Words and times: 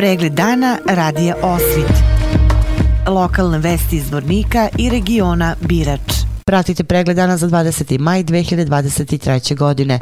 Pregled 0.00 0.32
dana 0.32 0.78
radija 0.86 1.34
Osvit. 1.42 1.92
Lokalne 3.06 3.58
vesti 3.58 3.96
iz 3.96 4.12
Vornika 4.12 4.68
i 4.78 4.90
regiona 4.90 5.54
Birač. 5.60 6.12
Pratite 6.46 6.84
pregled 6.84 7.16
dana 7.16 7.36
za 7.36 7.48
20. 7.48 7.98
maj 7.98 8.24
2023. 8.24 9.56
godine. 9.56 9.98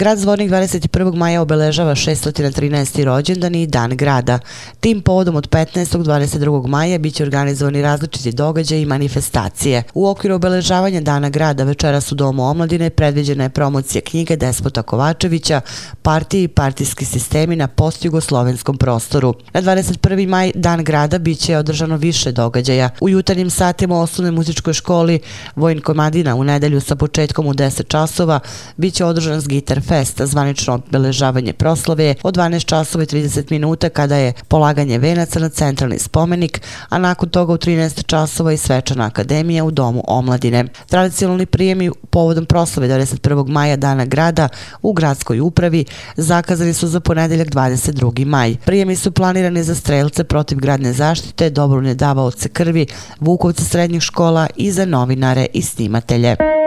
Grad 0.00 0.18
Zvornik 0.18 0.50
21. 0.50 1.14
maja 1.14 1.42
obeležava 1.42 1.94
613. 1.94 3.04
rođendan 3.04 3.54
i 3.54 3.66
dan 3.66 3.96
grada. 3.96 4.38
Tim 4.80 5.00
povodom 5.00 5.36
od 5.36 5.48
15. 5.48 5.98
22. 5.98 6.66
maja 6.66 6.98
biće 6.98 7.22
organizovani 7.22 7.82
različiti 7.82 8.32
događaje 8.32 8.82
i 8.82 8.86
manifestacije. 8.86 9.82
U 9.94 10.08
okviru 10.08 10.34
obeležavanja 10.34 11.00
dana 11.00 11.28
grada 11.28 11.64
večeras 11.64 12.12
u 12.12 12.14
Domu 12.14 12.44
omladine 12.44 12.90
predviđena 12.90 13.44
je 13.44 13.50
promocija 13.50 14.02
knjige 14.02 14.36
Despota 14.36 14.82
Kovačevića, 14.82 15.60
Partije 16.02 16.44
i 16.44 16.48
partijski 16.48 17.04
sistemi 17.04 17.56
na 17.56 17.68
postjugoslovenskom 17.68 18.76
prostoru. 18.76 19.34
Na 19.52 19.62
21. 19.62 20.28
maj 20.28 20.52
dan 20.54 20.84
grada 20.84 21.18
biće 21.18 21.56
održano 21.56 21.96
više 21.96 22.32
događaja. 22.32 22.90
U 23.00 23.08
jutarnjim 23.08 23.50
satima 23.50 23.94
u 23.94 24.00
osnovnoj 24.00 24.32
muzičkoj 24.32 24.72
školi 24.72 25.20
Vojn 25.56 25.80
Komadina 25.80 26.34
u 26.36 26.44
nedelju 26.44 26.80
sa 26.80 26.96
početkom 26.96 27.46
u 27.46 27.54
10 27.54 27.88
časova 27.88 28.40
biće 28.76 29.04
održan 29.04 29.40
s 29.40 29.48
gitar 29.48 29.80
Fest, 29.90 30.20
zvanično 30.24 30.74
obeležavanje 30.74 31.52
proslave 31.52 32.14
od 32.22 32.36
12 32.36 32.64
časova 32.64 33.04
i 33.04 33.06
30 33.06 33.50
minuta 33.50 33.88
kada 33.88 34.16
je 34.16 34.32
polaganje 34.48 34.98
venaca 34.98 35.40
na 35.40 35.48
centralni 35.48 35.98
spomenik, 35.98 36.60
a 36.88 36.98
nakon 36.98 37.28
toga 37.28 37.52
u 37.52 37.56
13 37.56 38.06
časova 38.06 38.52
i 38.52 38.56
svečana 38.56 39.06
akademija 39.06 39.64
u 39.64 39.70
Domu 39.70 40.04
omladine. 40.06 40.64
Tradicionalni 40.86 41.46
prijemi 41.46 41.90
povodom 42.10 42.46
proslave 42.46 42.88
21. 42.88 43.48
maja 43.48 43.76
Dana 43.76 44.04
grada 44.04 44.48
u 44.82 44.92
gradskoj 44.92 45.40
upravi 45.40 45.84
zakazani 46.16 46.74
su 46.74 46.88
za 46.88 47.00
ponedeljak 47.00 47.48
22. 47.48 48.24
maj. 48.24 48.56
Prijemi 48.64 48.96
su 48.96 49.12
planirani 49.12 49.62
za 49.62 49.74
strelce 49.74 50.24
protiv 50.24 50.58
gradne 50.58 50.92
zaštite, 50.92 51.50
dobrovne 51.50 51.94
davaoce 51.94 52.48
krvi, 52.48 52.86
vukovce 53.20 53.64
srednjih 53.64 54.02
škola 54.02 54.46
i 54.56 54.72
za 54.72 54.84
novinare 54.84 55.46
i 55.52 55.62
snimatelje 55.62 56.59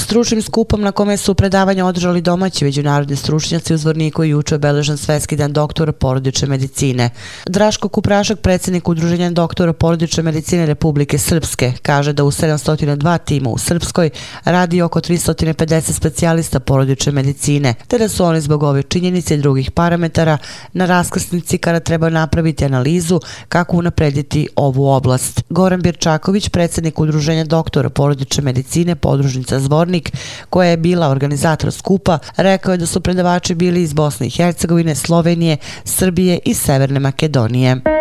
stručnim 0.00 0.42
skupom 0.42 0.80
na 0.80 0.92
kome 0.92 1.16
su 1.16 1.34
predavanja 1.34 1.86
održali 1.86 2.20
domaći 2.20 2.64
međunarodni 2.64 3.16
stručnjaci 3.16 3.74
u 3.74 3.76
Zvorniku 3.76 4.24
i 4.24 4.28
juče 4.28 4.54
obeležen 4.54 4.96
Svetski 4.96 5.36
dan 5.36 5.52
doktora 5.52 5.92
porodične 5.92 6.48
medicine. 6.48 7.10
Draško 7.46 7.88
Kuprašak, 7.88 8.40
predsjednik 8.40 8.88
Udruženja 8.88 9.30
doktora 9.30 9.72
porodične 9.72 10.22
medicine 10.22 10.66
Republike 10.66 11.18
Srpske, 11.18 11.72
kaže 11.82 12.12
da 12.12 12.24
u 12.24 12.30
702 12.30 13.18
tima 13.24 13.50
u 13.50 13.58
Srpskoj 13.58 14.10
radi 14.44 14.82
oko 14.82 15.00
350 15.00 15.92
specijalista 15.92 16.60
porodične 16.60 17.12
medicine, 17.12 17.74
te 17.88 17.98
da 17.98 18.08
su 18.08 18.24
oni 18.24 18.40
zbog 18.40 18.62
ove 18.62 18.82
činjenice 18.82 19.34
i 19.34 19.38
drugih 19.38 19.70
parametara 19.70 20.38
na 20.72 20.86
raskrsnici 20.86 21.58
kada 21.58 21.80
treba 21.80 22.08
napraviti 22.08 22.64
analizu 22.64 23.20
kako 23.48 23.76
unaprediti 23.76 24.48
ovu 24.56 24.88
oblast. 24.88 25.42
Goran 25.50 25.80
Birčaković, 25.80 26.48
predsjednik 26.48 26.98
Udruženja 26.98 27.44
doktora 27.44 27.90
porodične 27.90 28.44
medicine, 28.44 28.96
podružnica 28.96 29.60
Zvornik, 29.90 30.12
koja 30.50 30.70
je 30.70 30.76
bila 30.76 31.08
organizator 31.08 31.72
skupa, 31.72 32.18
rekao 32.36 32.72
je 32.72 32.78
da 32.78 32.86
su 32.86 33.00
predavači 33.00 33.54
bili 33.54 33.82
iz 33.82 33.92
Bosne 33.92 34.26
i 34.26 34.30
Hercegovine, 34.30 34.94
Slovenije, 34.94 35.56
Srbije 35.84 36.38
i 36.44 36.54
Severne 36.54 37.00
Makedonije. 37.00 37.99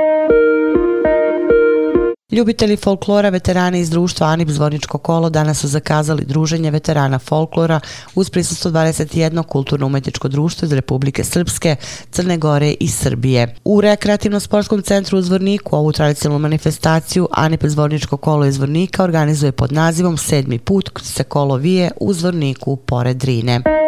Ljubitelji 2.32 2.78
folklora, 2.78 3.30
veterani 3.30 3.80
iz 3.80 3.90
društva 3.90 4.28
Anip 4.28 4.50
Zvorničko 4.50 4.98
kolo 4.98 5.30
danas 5.30 5.60
su 5.60 5.68
zakazali 5.68 6.26
druženje 6.26 6.72
veterana 6.72 7.20
folklora 7.20 7.80
uz 8.16 8.30
prisustvo 8.30 8.72
21. 8.72 9.44
kulturno-umetničko 9.44 10.28
društvo 10.28 10.66
iz 10.66 10.74
Republike 10.74 11.24
Srpske, 11.24 11.76
Crne 12.12 12.38
Gore 12.38 12.76
i 12.80 12.88
Srbije. 12.88 13.56
U 13.64 13.82
rekreativno-sportskom 13.82 14.82
centru 14.82 15.18
u 15.18 15.22
Zvorniku 15.22 15.76
ovu 15.76 15.92
tradicionalnu 15.92 16.42
manifestaciju 16.42 17.28
Anip 17.32 17.66
Zvorničko 17.66 18.18
kolo 18.18 18.46
iz 18.46 18.56
Zvornika 18.56 19.04
organizuje 19.04 19.52
pod 19.52 19.72
nazivom 19.72 20.18
Sedmi 20.18 20.60
put 20.60 20.90
se 21.04 21.24
kolo 21.24 21.56
vije 21.56 21.92
u 22.00 22.14
Zvorniku 22.14 22.76
pored 22.76 23.24
Rine. 23.24 23.79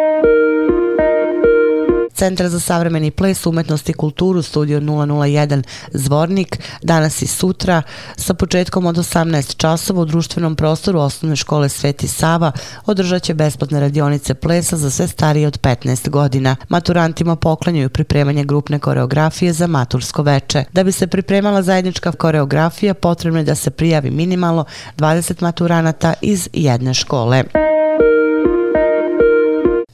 Centar 2.22 2.48
za 2.48 2.60
savremeni 2.60 3.10
ples, 3.10 3.46
umetnost 3.46 3.88
i 3.88 3.92
kulturu, 3.92 4.42
studio 4.42 4.80
001 4.80 5.62
Zvornik, 5.92 6.58
danas 6.82 7.22
i 7.22 7.26
sutra, 7.26 7.82
sa 8.16 8.34
početkom 8.34 8.86
od 8.86 8.96
18 8.96 9.56
časova 9.56 10.02
u 10.02 10.04
društvenom 10.04 10.56
prostoru 10.56 11.00
osnovne 11.00 11.36
škole 11.36 11.68
Sveti 11.68 12.08
Sava, 12.08 12.52
održat 12.86 13.22
će 13.22 13.34
besplatne 13.34 13.80
radionice 13.80 14.34
plesa 14.34 14.76
za 14.76 14.90
sve 14.90 15.08
starije 15.08 15.46
od 15.46 15.60
15 15.60 16.08
godina. 16.08 16.56
Maturantima 16.68 17.36
poklanjaju 17.36 17.90
pripremanje 17.90 18.44
grupne 18.44 18.78
koreografije 18.78 19.52
za 19.52 19.66
matursko 19.66 20.22
veče. 20.22 20.64
Da 20.72 20.84
bi 20.84 20.92
se 20.92 21.06
pripremala 21.06 21.62
zajednička 21.62 22.12
koreografija, 22.12 22.94
potrebno 22.94 23.38
je 23.38 23.44
da 23.44 23.54
se 23.54 23.70
prijavi 23.70 24.10
minimalno 24.10 24.64
20 24.98 25.42
maturanata 25.42 26.14
iz 26.20 26.48
jedne 26.52 26.94
škole. 26.94 27.44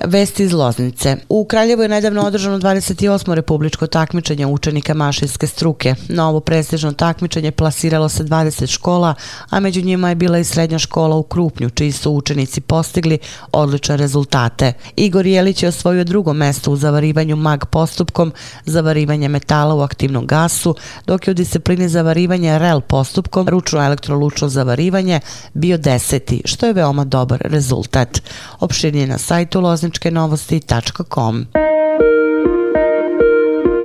Vesti 0.04 0.42
iz 0.42 0.52
Loznice. 0.52 1.16
U 1.28 1.44
Kraljevu 1.44 1.82
je 1.82 1.88
nedavno 1.88 2.22
održano 2.22 2.58
28. 2.58 3.34
republičko 3.34 3.86
takmičenje 3.86 4.46
učenika 4.46 4.94
mašinske 4.94 5.46
struke. 5.46 5.94
Na 6.08 6.28
ovo 6.28 6.40
prestižno 6.40 6.92
takmičenje 6.92 7.50
plasiralo 7.50 8.08
se 8.08 8.24
20 8.24 8.70
škola, 8.70 9.14
a 9.50 9.60
među 9.60 9.82
njima 9.82 10.08
je 10.08 10.14
bila 10.14 10.38
i 10.38 10.44
srednja 10.44 10.78
škola 10.78 11.16
u 11.16 11.22
Krupnju, 11.22 11.70
čiji 11.70 11.92
su 11.92 12.12
učenici 12.12 12.60
postigli 12.60 13.18
odlične 13.52 13.96
rezultate. 13.96 14.72
Igor 14.96 15.26
Jelić 15.26 15.62
je 15.62 15.68
osvojio 15.68 16.04
drugo 16.04 16.32
mesto 16.32 16.70
u 16.70 16.76
zavarivanju 16.76 17.36
mag 17.36 17.64
postupkom, 17.66 18.32
zavarivanje 18.64 19.28
metala 19.28 19.74
u 19.74 19.80
aktivnom 19.80 20.26
gasu, 20.26 20.74
dok 21.06 21.26
je 21.26 21.30
u 21.30 21.34
disciplini 21.34 21.88
zavarivanja 21.88 22.58
REL 22.58 22.80
postupkom, 22.80 23.48
ručno 23.48 23.84
elektrolučno 23.84 24.48
zavarivanje, 24.48 25.20
bio 25.54 25.78
deseti, 25.78 26.42
što 26.44 26.66
je 26.66 26.72
veoma 26.72 27.04
dobar 27.04 27.40
rezultat. 27.44 28.22
Opširnije 28.60 29.06
na 29.06 29.18
sajtu 29.18 29.60
Loznice 29.60 29.87
novosti.com 30.10 31.46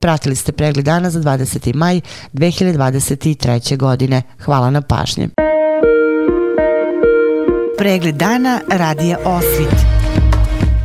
Pratili 0.01 0.35
ste 0.35 0.51
pregled 0.51 0.85
dana 0.85 1.09
za 1.09 1.19
20. 1.19 1.75
maj 1.75 2.01
2023. 2.33 3.77
godine. 3.77 4.21
Hvala 4.45 4.69
na 4.69 4.81
pažnje. 4.81 5.29
Pregled 7.77 8.15
dana 8.15 8.59
radija 8.69 9.17
Osvit. 9.25 9.75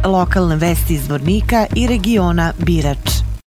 Lokalne 0.05 0.57
vesti 0.57 0.95
iz 0.95 1.09
Vornika 1.09 1.67
i 1.77 1.87
regiona 1.87 2.53
Birač. 2.59 3.28